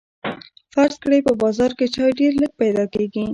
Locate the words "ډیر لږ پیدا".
2.19-2.83